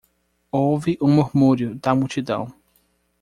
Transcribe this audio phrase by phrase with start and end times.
[0.51, 2.47] Houve um murmúrio da multidão.